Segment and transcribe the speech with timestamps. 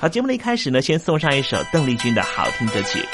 [0.00, 3.04] 好，节目的一开始呢，先送上一首邓丽君的好听歌曲。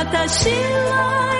[0.00, 1.39] 私は生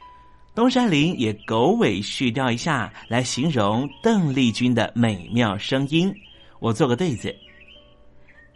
[0.61, 6.13] 中山陵也狗尾续貂一下，来形容邓丽君的美妙声音。
[6.59, 7.35] 我做个对子：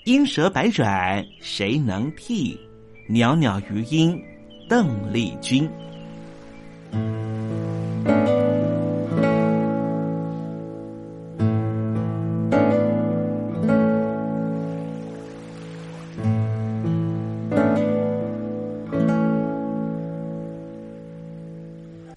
[0.04, 2.56] 莺舌百转谁能替？
[3.10, 4.22] 袅袅余音
[4.70, 5.68] 邓丽君。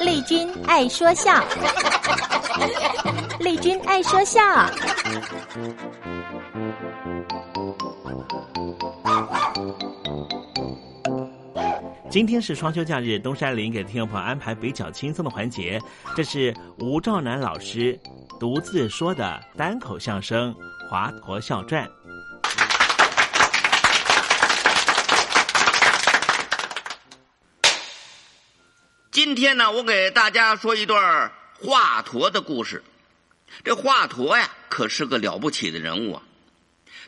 [0.00, 1.32] 丽君爱说笑，
[3.40, 4.40] 丽君爱说笑。
[12.10, 15.80] 今天是双休假日，东山林给听众朋友安排比较轻松的环节，
[16.16, 17.98] 这是吴兆南老师
[18.40, 20.54] 独自说的单口相声
[20.90, 21.86] 《华佗笑传》。
[29.20, 32.84] 今天呢，我给大家说一段华佗的故事。
[33.64, 36.22] 这华佗呀，可是个了不起的人物啊！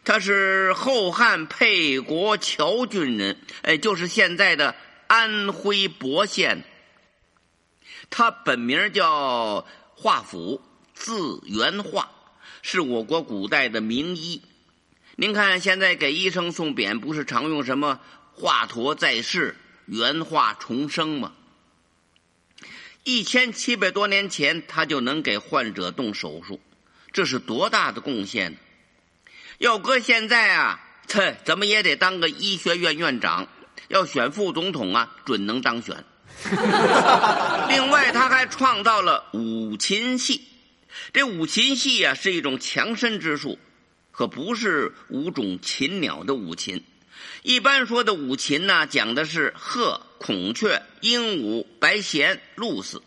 [0.04, 4.74] 他是后汉沛国谯郡人，哎，就是现在的
[5.06, 6.64] 安徽亳县。
[8.10, 9.64] 他本名叫
[9.94, 10.60] 华甫，
[10.94, 12.10] 字元化，
[12.60, 14.42] 是我国古代的名医。
[15.14, 18.00] 您看，现在给医生送匾，不是常用什么
[18.34, 19.54] “华佗在世，
[19.86, 21.34] 元化重生”吗？
[23.04, 26.60] 一千七百多年前，他就能给患者动手术，
[27.12, 28.58] 这是多大的贡献呢？
[29.58, 33.48] 要搁现在啊，这怎么也得当个医学院院长。
[33.88, 36.04] 要选副总统啊，准能当选。
[37.68, 40.42] 另外，他还创造了五禽戏。
[41.12, 43.58] 这五禽戏啊，是一种强身之术，
[44.12, 46.84] 可不是五种禽鸟的五禽。
[47.42, 53.00] 一般说的五禽呢，讲的是鹤、孔雀、鹦鹉、白鹇、鹭鸶。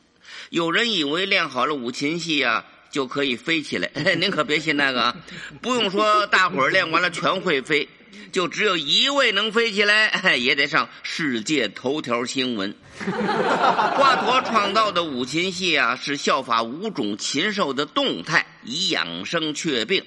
[0.49, 3.89] 有人以为练好了五禽戏啊，就可以飞起来。
[4.19, 5.15] 您可别信那个啊！
[5.61, 7.87] 不用说，大伙儿练完了全会飞。
[8.31, 12.75] 就只有一位能飞起来， 也得上世界头条新闻。
[13.05, 20.03] 华佗创造的五禽戏啊，是效法五种禽兽的动态，以养生却病。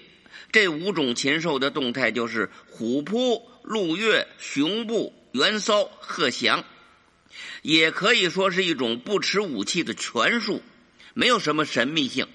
[0.52, 6.64] 这五种禽兽的动态就是虎扑、鹿跃、熊步、猿搔、鹤翔，
[7.62, 10.62] 也可以说是一种不持武器的拳术，
[11.14, 12.28] 没有什么神秘性。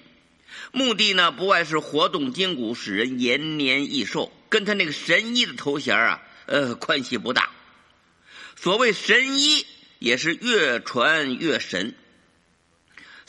[0.70, 4.32] 目的呢，不外是活动筋骨，使人延年益寿。
[4.48, 7.50] 跟他那个神医的头衔啊，呃，关系不大。
[8.54, 9.64] 所谓神医，
[9.98, 11.90] 也是越传越神。《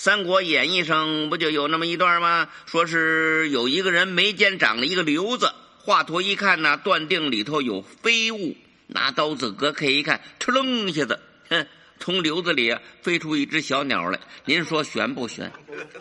[0.03, 2.49] 三国演义》上不就有那么一段吗？
[2.65, 8.53] 说是有一个人眉间长了一个瘤子，华佗一看呢，断定里头有飞物，
[8.87, 11.17] 拿刀子割开一看，哧楞一下子，
[11.49, 11.65] 哼，
[12.01, 14.19] 从瘤子里飞出一只小鸟来。
[14.43, 15.49] 您说悬不悬？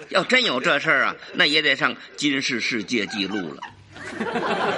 [0.09, 3.61] 要真有这事儿啊，那也得上金氏世界纪录了。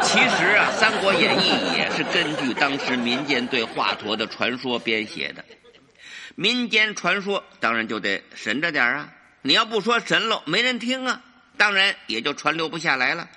[0.03, 5.43] 其实啊，《三国演义》也是根据当时民间对华佗的传说编写的。
[6.35, 9.13] 民间传说当然就得神着点啊！
[9.43, 11.21] 你要不说神喽，没人听啊，
[11.57, 13.29] 当然也就传流不下来了。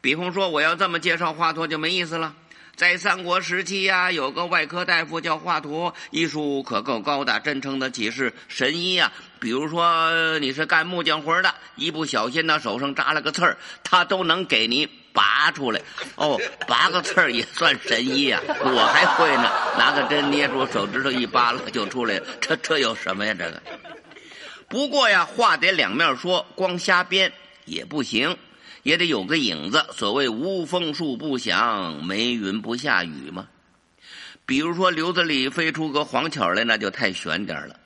[0.00, 2.34] 比方说，我要这么介绍华佗就没意思了。
[2.74, 9.12] 在三国时期呀，有个外科大夫叫华佗，医术可够高的，真称得起是神医啊。
[9.38, 15.80] 比如说你是干木匠活的，一不小心呢手上扎了个刺儿，他都能给你拔出来。
[16.16, 22.26] 哦，拔个刺儿也算神医呀，我还会呢，拿个针捏住手指头一扒拉就出来了。
[22.40, 23.34] 这这有什么呀？
[23.38, 23.62] 这个。
[24.68, 27.32] 不过呀，话得两面说，光瞎编
[27.64, 28.36] 也不行。
[28.82, 33.46] 也得有个影子，所谓无风树不响，没云不下雨嘛。
[34.44, 37.76] 比如说瘤子里飞出个黄巧来，那就太悬点了。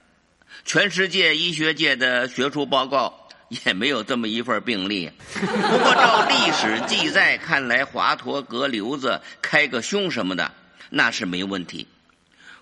[0.64, 5.10] 全世界医学界的学术报告也没有这么一份病例。
[5.34, 10.52] 不过照历史记载看来，华佗割瘤子、开个胸什么的，
[10.90, 11.86] 那是没问题。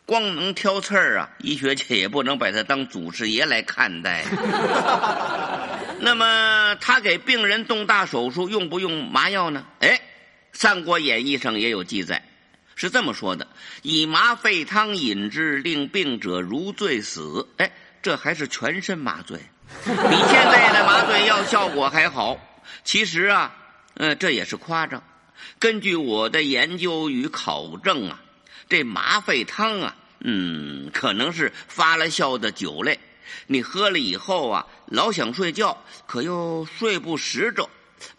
[0.07, 4.25] 光能挑刺儿啊，医学界也不能把他当祖师爷来看待。
[6.01, 9.65] 那么他给病人动大手术用不用麻药呢？
[9.81, 9.89] 哎，
[10.53, 12.23] 《三国演义》上也有记载，
[12.75, 13.47] 是这么说的
[13.81, 17.73] ：“以麻沸汤饮之，令病者如醉死。”哎，
[18.03, 19.41] 这还是全身麻醉，
[19.85, 22.39] 比现在的麻醉药效果还好。
[22.85, 23.55] 其实啊，
[23.95, 25.03] 呃，这也是夸张。
[25.59, 28.21] 根据我的研究与考证啊。
[28.67, 32.99] 这麻沸汤啊，嗯，可能是发了酵的酒类。
[33.47, 37.69] 你喝了以后啊，老想睡觉，可又睡不实着；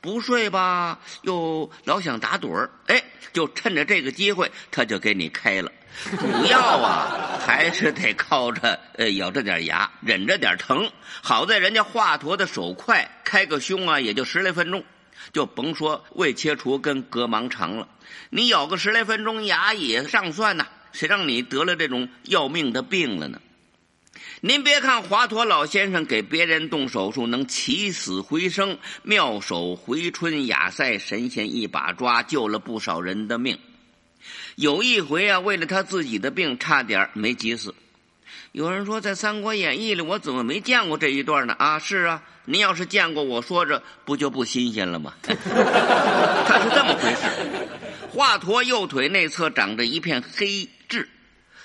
[0.02, 2.70] 不睡吧，又老想打盹儿。
[2.86, 5.72] 哎，就趁着这个机会，他就给你开了。
[6.20, 10.92] 主要啊，还是得靠着呃，咬着点牙，忍着点疼。
[11.22, 14.84] 好在人家华佗的手快，开个胸啊，也就十来分钟。
[15.32, 17.88] 就甭说胃切除跟割盲肠了，
[18.30, 20.68] 你咬个十来分钟牙也上算呐。
[20.92, 23.42] 谁让你得了这种要命的病了呢？
[24.42, 33.58] 您别看华佗老先生给别人动手术能起死回生，妙手回春，亚塞神仙一把抓，救了不少人的命。
[34.56, 37.76] 有一回啊，为了他自己的病，差点没急死。
[38.54, 41.54] 有人说，在《三国演义》里，我怎么没见过这一段呢？
[41.60, 42.24] 啊，是啊。
[42.46, 45.14] 您要是见过我说着，不就不新鲜了吗？
[45.24, 47.68] 他是这么回事：
[48.12, 51.10] 华佗右腿内侧长着一片黑痣，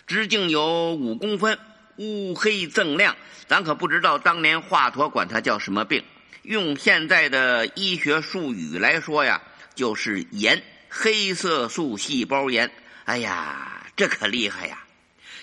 [0.07, 1.59] 直径有五公分，
[1.97, 3.15] 乌黑锃亮。
[3.47, 6.03] 咱可不知道当年华佗管他叫什么病。
[6.43, 9.43] 用现在的医学术语来说呀，
[9.75, 12.71] 就是炎，黑色素细胞炎。
[13.05, 14.79] 哎呀，这可厉害呀！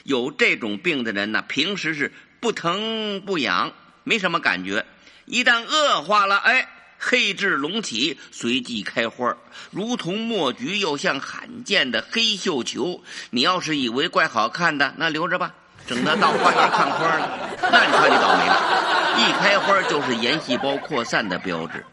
[0.04, 3.74] 有这种病的人呢，平时是不疼不痒，
[4.06, 4.86] 没什么感觉。
[5.25, 9.36] 一旦恶化了，哎，黑痣隆起，随即开花，
[9.70, 13.04] 如同墨菊，又像罕见的黑绣球。
[13.32, 15.54] 你要是以为怪好看的，那留着吧，
[15.86, 19.18] 整得到花园看花了，那你看你倒霉了。
[19.18, 21.84] 一开花就是炎细胞扩散的标志。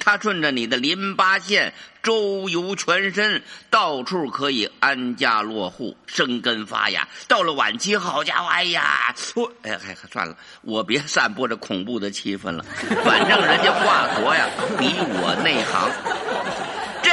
[0.00, 7.06] 它顺着你的淋巴线周游全身，到处可以安家落户、生根发芽。
[7.28, 12.64] 到了晚期，好家伙，哎呀，我哎哎，算了，我别散播这恐怖的气氛了。
[13.04, 16.69] 反正人家华佗呀，比我内行。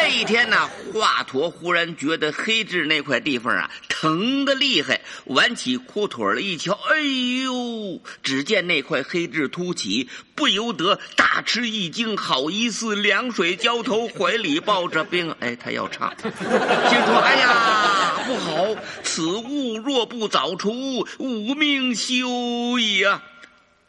[0.09, 7.01] 这一天呢，华佗忽然觉得黑痣那块地方啊疼得厉害，挽起裤腿儿一瞧，哎
[7.43, 8.01] 呦！
[8.23, 15.35] 只见那块黑痣凸起，不由得大吃一惊，好一似凉水浇头，怀里抱着冰。
[15.41, 18.81] 哎，他要唱，心说：哎呀，不好！
[19.03, 23.21] 此物若不早除，吾命休矣啊！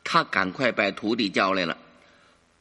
[0.02, 1.78] 他赶快把徒弟叫来了。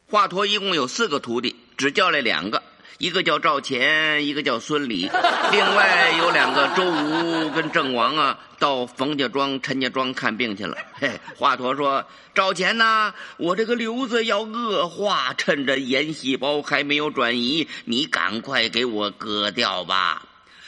[0.05, 2.61] 华佗一共有四个徒弟，只叫来两个，
[2.97, 5.09] 一个叫赵钱，一个叫孙李，
[5.51, 10.77] 另外有两个周吴跟郑王啊，到冯家庄、陈家庄看病去了。
[10.93, 20.23] 嘿，华佗说：“赵钱呐，我这个瘤子要恶化，趁着炎细胞还没有转移，你赶快给我割掉吧。”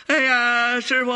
[0.10, 1.12] 哎呀，师傅，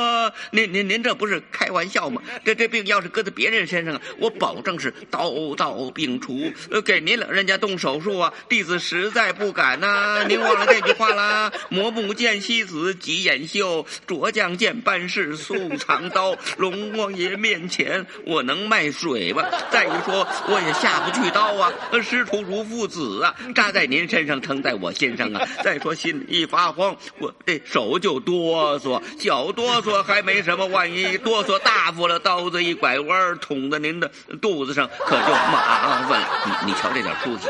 [0.51, 2.21] 您您您这不是开玩笑吗？
[2.45, 6.53] 这这病要是搁在别人身上，我保证是刀刀病除。
[6.85, 10.23] 给您老人家动手术啊，弟子实在不敢呐。
[10.29, 11.51] 您忘了这句话啦？
[11.69, 16.37] 磨木见西子，急眼秀；着将见半世，素长刀。
[16.57, 19.43] 龙王爷面前，我能卖水吗？
[19.71, 21.73] 再一说，我也下不去刀啊。
[22.03, 25.43] 师徒如父子啊，扎在您身上，疼在我心上啊。
[25.63, 29.01] 再说心里一发慌，我这手就哆嗦嗦。
[29.17, 36.27] 脚哆嗦还没什么，万一哆嗦大发了，刀子一拐弯，捅在您的肚子上，可就麻烦了。
[36.45, 37.47] 你你瞧这点出息。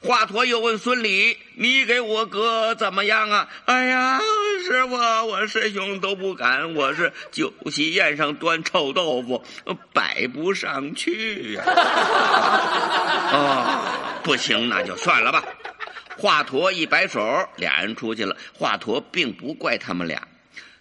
[0.00, 4.20] 华佗又问孙礼：“你给我哥怎么样啊？”哎呀，
[4.66, 4.96] 师傅，
[5.26, 9.42] 我师兄都不敢，我是酒席宴上端臭豆腐，
[9.94, 11.62] 摆不上去呀。
[13.32, 15.42] 啊，不行，那就算了吧。
[16.16, 18.36] 华佗一摆手，俩人出去了。
[18.54, 20.28] 华佗并不怪他们俩，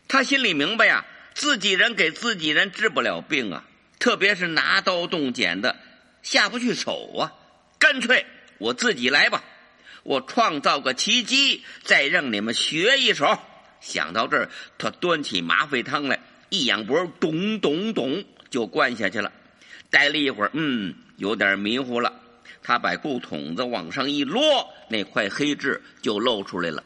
[0.07, 3.65] 他心里明白呀，自己人给自己人治不了病啊，
[3.99, 5.75] 特别是拿刀动剪的，
[6.21, 7.33] 下不去手啊。
[7.79, 8.25] 干脆
[8.59, 9.43] 我自己来吧，
[10.03, 13.39] 我创造个奇迹，再让你们学一手。
[13.81, 16.19] 想到这儿，他端起麻沸汤来，
[16.49, 19.31] 一仰脖，咚咚咚就灌下去了。
[19.89, 22.13] 待了一会儿，嗯，有点迷糊了。
[22.63, 24.41] 他把布筒子往上一摞，
[24.87, 26.83] 那块黑痣就露出来了。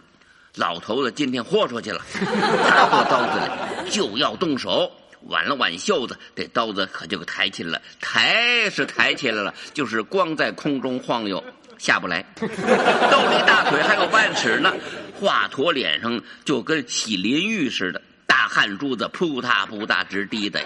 [0.55, 4.91] 老头子今天豁出去了，拿过刀子来就要动手，
[5.27, 7.81] 挽了挽袖子，这刀子可就给抬起来了。
[8.01, 11.43] 抬是抬起来了，就是光在空中晃悠，
[11.77, 12.25] 下不来。
[12.39, 14.73] 豆离大腿还有半尺呢，
[15.19, 18.01] 华佗脸上就跟洗淋浴似的。
[18.27, 20.63] 大汗珠子扑嗒扑嗒直滴的，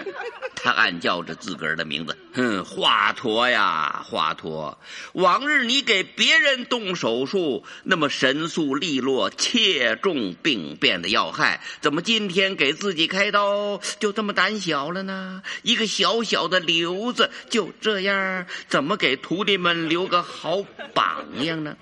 [0.56, 4.76] 他暗叫着自个儿的名字：“哼，华佗呀，华佗！
[5.12, 15.42] 往日你给别人动手术，那么神速利落，切中病变的要害，怎么今天给自己开刀就这么胆小了呢？
[15.62, 21.76] 一个小小的瘤子就这样，怎么给徒弟们留个好榜样呢？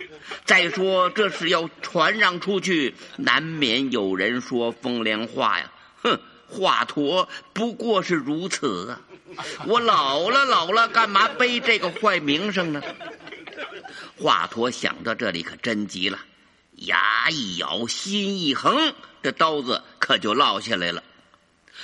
[0.45, 5.70] 再说这是要传让出去，难免有人说风凉话呀。”
[6.03, 9.01] 哼，华佗不过是如此啊！
[9.67, 12.83] 我老了老了，干嘛背这个坏名声呢？
[14.19, 16.19] 华佗想到这里，可真急了，
[16.77, 21.03] 牙一咬，心一横，这刀子可就落下来了。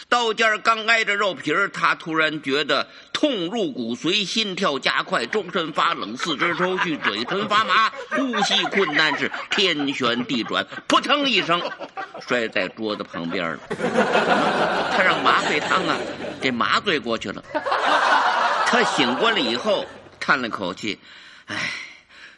[0.08, 11.60] 刀尖刚挨着肉皮儿，他突然觉得痛入骨髓，心跳加快，周身发冷，四肢抽搐，嘴唇发麻，呼吸困难，是天旋地转，扑腾一声
[12.26, 13.58] 摔在桌子旁边了。
[14.96, 15.96] 他让麻沸汤啊
[16.40, 17.42] 给麻醉过去了。
[18.66, 19.86] 他醒过来以后
[20.20, 20.98] 叹了口气，
[21.46, 21.56] 唉。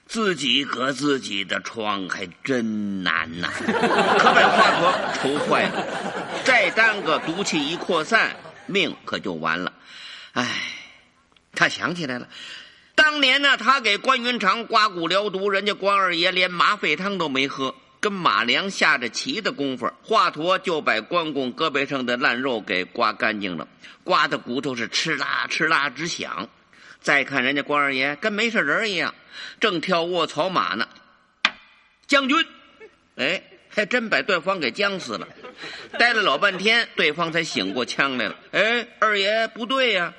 [0.08, 5.86] 自己隔自己的窗还真难呐， 可把华佗愁坏了。
[6.44, 8.34] 再耽搁，毒气一扩散，
[8.66, 9.70] 命可就完了。
[10.32, 10.62] 唉，
[11.52, 12.26] 他想起来了，
[12.94, 23.68] 当年呢，他给关云长刮骨疗毒，人家关二爷连麻沸汤都没喝，跟马良下着棋的功夫，华佗就把关公胳膊上的烂肉给刮干净了，
[24.04, 26.48] 刮的骨头是哧啦哧啦直响。
[27.00, 29.14] 再看人家关二爷跟没事人一样，
[29.60, 30.88] 正跳卧槽马呢。
[32.06, 32.46] 将军，
[33.16, 35.28] 哎，还真把对方给将死了。
[35.98, 38.36] 待了老半天，对方才醒过枪来了。
[38.52, 40.12] 哎，二爷不对呀，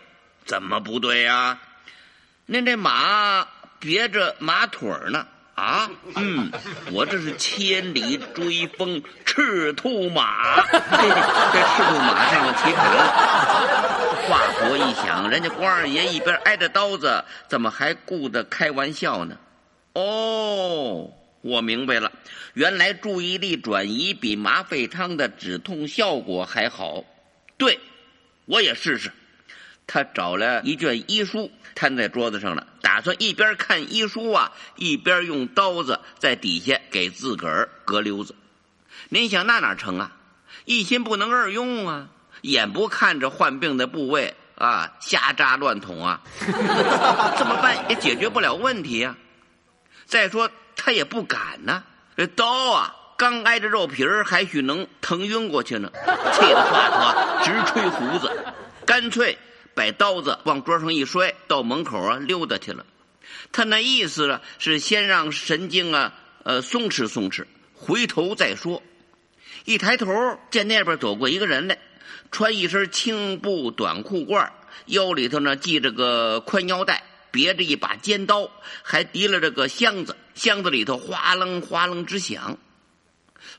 [0.46, 1.60] 怎么不对呀？
[2.46, 3.48] 您这马
[3.80, 5.28] 别着马腿呢。
[5.60, 6.50] 啊，嗯，
[6.94, 14.20] 我这是千里追风，赤兔马，这赤兔马上了骑马了。
[14.26, 19.36] 华佗一想，人家关二爷一边挨着刀子，怎么还顾得开玩笑呢？
[19.94, 22.10] 哦，我明白了，
[22.54, 27.04] 原来注意力转移比麻沸汤的止痛效果还好。
[27.58, 27.78] 对，
[28.46, 29.12] 我也试试。
[29.86, 31.52] 他找了一卷医书。
[31.80, 38.36] 摊在桌子上了，打算一边看医书啊，一边用刀子在底下给自个儿割瘤子。
[39.08, 40.12] 您想那哪成啊？
[40.66, 42.08] 一心不能二用啊！
[42.42, 46.20] 眼不看着患病的部位啊，瞎扎乱捅啊，
[47.40, 49.16] 这么办也解决不了问题呀、
[50.06, 51.82] 再说他也不敢呐、
[52.18, 55.90] 这刀啊，刚挨着肉皮儿，还许能疼晕过去呢。
[56.34, 58.30] 气得华佗直吹胡子，
[58.86, 59.38] 干脆
[59.80, 62.86] 把刀子往桌上一摔，到门口啊溜达去了。
[63.54, 66.14] 他那意思呢，是先让神经啊，
[66.44, 68.84] 呃，松弛松弛，回头再说。
[69.64, 71.80] 一抬头，见那边走过一个人来，
[72.30, 74.50] 穿一身青布短裤褂，
[74.88, 78.52] 腰里头呢系着个宽腰带，别着一把尖刀，
[78.84, 82.58] 还提了这个箱子，箱子里头哗楞哗楞直响。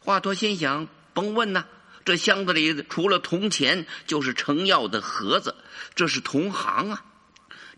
[0.00, 1.64] 华佗心想：甭问呐，
[2.04, 5.54] 这箱子里除了铜钱，就是成药的盒子，
[5.94, 7.04] 这是同行啊。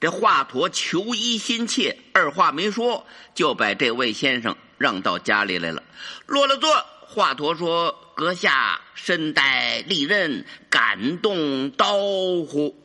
[0.00, 5.82] 这华佗求医心切，二话没说就把这位先生让到家里来了。
[6.26, 12.76] 落了座，华佗说：“阁下身带利刃，敢动刀乎？”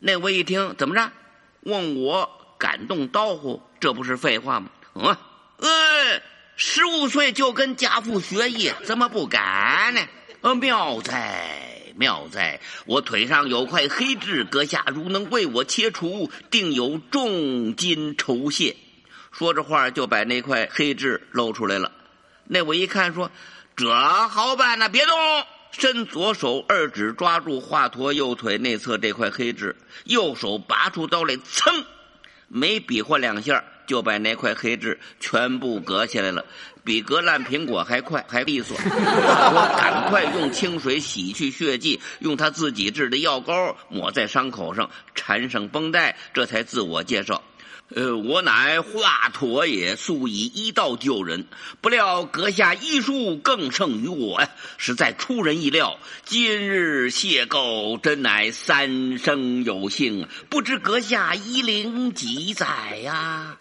[0.00, 1.12] 那位一听，怎么着？
[1.60, 3.62] 问我敢动刀乎？
[3.78, 4.70] 这不是废话吗？
[4.94, 5.16] 嗯，
[5.58, 6.22] 呃，
[6.56, 10.00] 十五岁就跟家父学艺，怎么不敢呢？
[10.40, 11.92] 呃，妙哉！
[11.96, 12.60] 妙哉！
[12.86, 18.76] 我腿上有块黑痣，阁下如能为我切除，定有重金酬谢。
[19.32, 21.90] 说着话就把那块黑痣露出来了。
[22.44, 23.32] 那我一看说
[23.74, 25.16] ：“这好办呐，别动！”
[25.70, 31.84] 伸左手二指抓住华佗右腿内侧这块黑痣，右手拔出刀来，噌，
[32.46, 36.46] 没比划两下就把那块黑痣全部割下来了，
[36.88, 38.74] 比割烂苹果还快还利索。
[38.80, 47.42] 我赶快用清水洗去血迹，用他自己制的药膏抹在伤口上，缠上绷带，这才自我介绍。
[47.94, 51.46] 呃，我乃华佗也，素以医道救人，
[51.80, 55.98] 不料阁下医术更胜于我呀，实在出人意料。
[56.24, 62.66] 今日邂逅，真乃三生有幸，不知阁下医龄几载
[63.02, 63.58] 呀？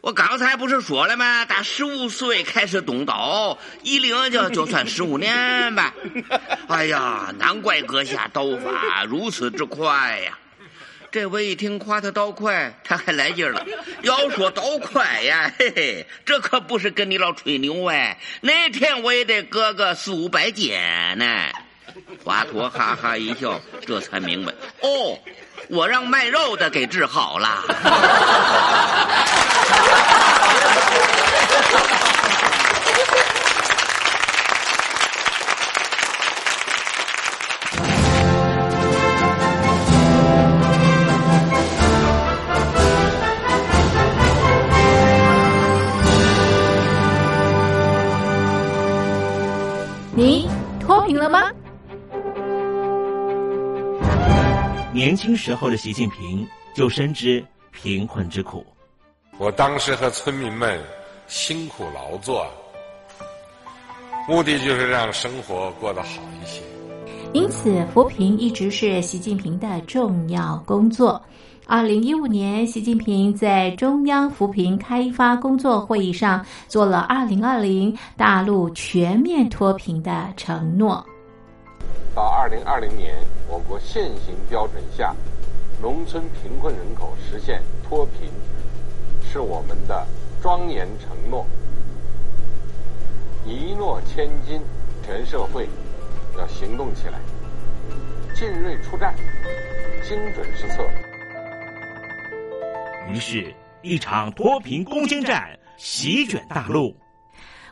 [0.00, 1.44] 我刚才不是说了吗？
[1.44, 5.92] 打十五岁开始动刀，一领就就算十五年吧。
[6.68, 10.38] 哎呀，难怪阁下刀法如此之快呀！
[11.10, 13.64] 这位一听夸他刀快，他还来劲儿了。
[14.02, 20.72] 要说刀快呀，嘿嘿，这可不是跟你老吹牛哎，哪天我也得割个四五百斤
[21.16, 21.48] 呢。
[22.22, 25.18] 华佗哈哈一笑，这才明白哦，
[25.68, 27.64] 我让卖肉的给治好了。
[50.14, 50.48] 你
[50.80, 51.52] 脱贫了吗？
[54.92, 58.66] 年轻时候的习近平就深知贫困之苦。
[59.40, 60.80] 我当时和村民们
[61.28, 62.44] 辛苦劳作，
[64.28, 66.60] 目的就是让生活过得好一些。
[67.32, 71.22] 因此，扶贫一直是习近平的重要工作。
[71.68, 81.06] 二零一五年，习近平在中央扶贫开发工作会议上做了二零二零大陆全面脱贫的承诺。
[82.12, 83.14] 到二零二零年，
[83.48, 85.14] 我国现行标准下，
[85.80, 88.28] 农村贫困人口实现脱贫，
[89.30, 90.06] 是我们的
[90.42, 91.46] 庄严承诺。
[93.46, 94.60] 一诺千金，
[95.04, 95.68] 全社会
[96.36, 97.18] 要行动起来，
[98.34, 99.14] 进锐出战，
[100.02, 100.82] 精准施策。
[103.10, 106.94] 于是，一场脱贫攻坚战席卷大陆。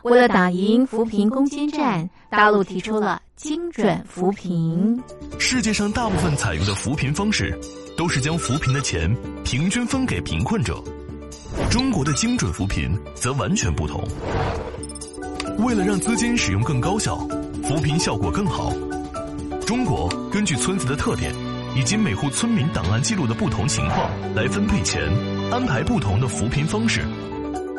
[0.03, 5.01] 为了打赢扶贫攻坚战，大陆提出了精准扶贫。
[5.37, 7.59] 世界上大部分采用的扶贫方式，
[7.97, 10.81] 都是将扶贫的钱平均分给贫困者。
[11.69, 14.01] 中国的精准扶贫则完全不同。
[15.59, 17.17] 为了让资金使用更高效，
[17.63, 18.71] 扶贫效果更好，
[19.65, 21.33] 中国根据村子的特点。
[21.75, 25.03] 以及每户村民档案记录的不同情况来分配钱，
[25.51, 27.05] 安排不同的扶贫方式。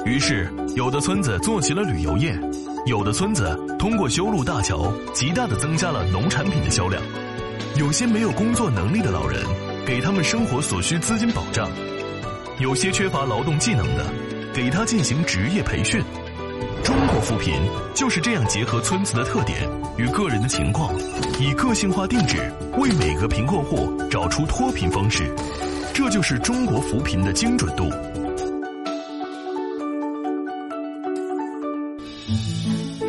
[0.07, 2.39] 于是，有的村子做起了旅游业，
[2.87, 7.03] 有的村子通过修路大桥，极大的增加了农产品的销量。
[7.77, 9.45] 有些没有工作能力的老人，
[9.85, 11.69] 给他们生活所需资金保障；
[12.61, 14.05] 有些缺乏劳动技能的，
[14.53, 16.03] 给他进行职业培训。
[16.83, 17.55] 中国扶贫
[17.95, 19.61] 就是这样结合村子的特点
[19.97, 20.93] 与个人的情况，
[21.39, 22.37] 以个性化定制
[22.77, 25.33] 为每个贫困户找出脱贫方式，
[25.95, 27.85] 这就是中国扶贫的精准度。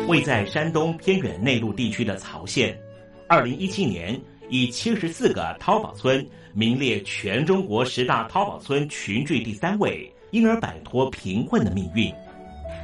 [0.06, 2.78] 位在山东偏远内陆地区的曹县，
[3.26, 12.12] 二零一七年以七十四个淘宝村名列全中国十大淘宝村群聚第三位，因而摆脱贫困的命运。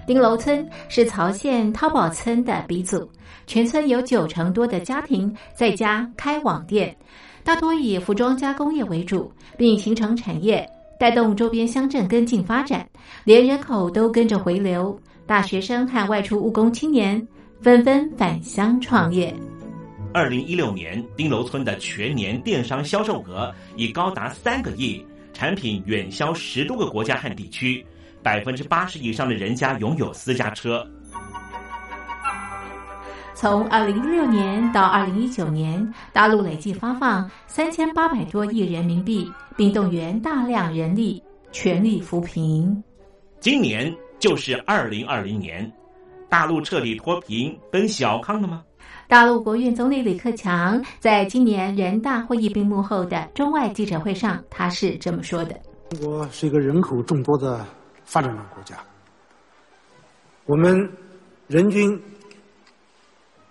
[0.07, 3.11] 丁楼村是曹县淘宝村的鼻祖，
[3.49, 6.97] 全村有九成多的家庭在家开网店，
[7.43, 10.65] 大多以服装加工业为主，并形成产业，
[11.01, 12.89] 带动周边乡镇跟进发展，
[13.25, 14.97] 连人口都跟着回流。
[15.27, 17.21] 大学生和外出务工青年
[17.61, 19.35] 纷纷返乡创业。
[20.17, 27.85] 二零一六年，丁楼村的全年电商销售额已高达三个亿，产品远销十多个国家和地区。
[28.23, 30.91] 百分之八十以上的人家拥有私家车。
[33.35, 42.83] 从二零一六年到二零一九年，大陆累计发放三千八百多亿人民币，并动员大量人力，全力扶贫。
[43.39, 45.71] 今年就是二零二零年，
[46.31, 48.63] 大陆彻底脱贫奔小康了吗？
[49.09, 55.59] 大陆国务院总理李克强在今年人大会议闭幕后的中外记者会上，他是这么说的
[55.91, 57.67] ：“中国是一个人口众多的。”
[58.09, 58.77] 发展中国家，
[60.45, 60.89] 我们
[61.49, 62.01] 人均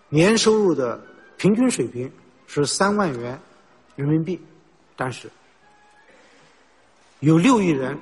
[0.07, 0.97] 年收入的
[1.35, 2.09] 平均水平
[2.47, 3.37] 是三万元
[3.97, 4.39] 人民币，
[4.95, 5.29] 但是
[7.19, 7.99] 有六亿人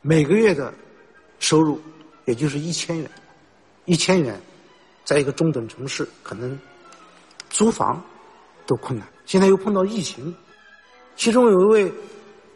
[0.00, 0.74] 每个月的
[1.38, 1.80] 收入
[2.24, 3.08] 也就是一千元，
[3.84, 4.36] 一千元
[5.04, 6.58] 在一个中等城市可能
[7.50, 8.02] 租房
[8.66, 9.06] 都困难。
[9.26, 10.34] 现在又碰到疫情，
[11.16, 11.92] 其中有一位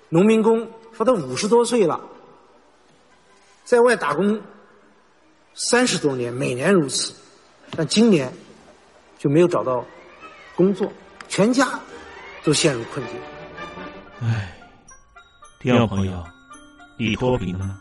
[0.09, 0.69] 农民工。
[0.97, 2.01] 说他五十多岁了，
[3.63, 4.43] 在外打工
[5.55, 7.15] 三十多年，每年如此，
[7.77, 8.33] 但今年
[9.17, 9.85] 就没有找到
[10.57, 10.93] 工作，
[11.29, 11.79] 全家
[12.43, 13.15] 都陷入困境。
[14.23, 14.59] 唉，
[15.61, 16.25] 第二朋友，
[16.99, 17.81] 你脱贫了吗？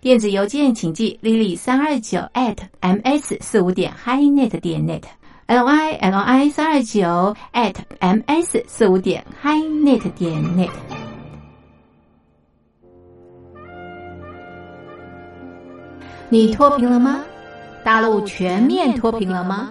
[0.00, 8.64] 电子邮件请寄 lily 三二九 at ms 四五点 highnet 点 net，l i l i 三二九 at ms
[8.66, 10.70] 四五点 highnet 点 net。
[16.30, 17.22] 你脱贫了吗？
[17.84, 19.70] 大陆全面脱贫了吗？